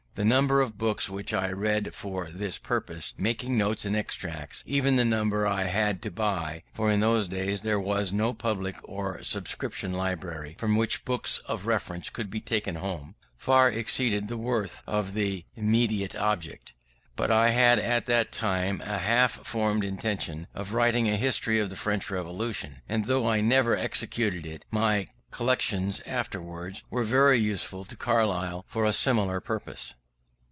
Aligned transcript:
The 0.15 0.25
number 0.25 0.59
of 0.59 0.77
books 0.77 1.09
which 1.09 1.33
I 1.33 1.49
read 1.51 1.95
for 1.95 2.29
this 2.29 2.57
purpose, 2.57 3.13
making 3.17 3.57
notes 3.57 3.85
and 3.85 3.95
extracts 3.95 4.61
even 4.67 4.97
the 4.97 5.05
number 5.05 5.47
I 5.47 5.63
had 5.63 6.01
to 6.01 6.11
buy 6.11 6.63
(for 6.73 6.91
in 6.91 6.99
those 6.99 7.29
days 7.29 7.61
there 7.61 7.79
was 7.79 8.11
no 8.11 8.33
public 8.33 8.75
or 8.83 9.23
subscription 9.23 9.93
library 9.93 10.57
from 10.59 10.75
which 10.75 11.05
books 11.05 11.37
of 11.45 11.65
reference 11.65 12.09
could 12.09 12.29
be 12.29 12.41
taken 12.41 12.75
home) 12.75 13.15
far 13.37 13.71
exceeded 13.71 14.27
the 14.27 14.35
worth 14.35 14.83
of 14.85 15.13
the 15.13 15.45
immediate 15.55 16.13
object; 16.17 16.73
but 17.15 17.31
I 17.31 17.51
had 17.51 17.79
at 17.79 18.05
that 18.07 18.33
time 18.33 18.81
a 18.81 18.97
half 18.97 19.47
formed 19.47 19.85
intention 19.85 20.47
of 20.53 20.73
writing 20.73 21.07
a 21.09 21.15
History 21.15 21.57
of 21.57 21.69
the 21.69 21.77
French 21.77 22.11
Revolution; 22.11 22.81
and 22.89 23.05
though 23.05 23.29
I 23.29 23.39
never 23.39 23.77
executed 23.77 24.45
it, 24.45 24.65
my 24.69 25.07
collections 25.31 26.01
afterwards 26.05 26.83
were 26.89 27.05
very 27.05 27.39
useful 27.39 27.85
to 27.85 27.95
Carlyle 27.95 28.65
for 28.67 28.83
a 28.83 28.91
similar 28.91 29.39
purpose. 29.39 29.93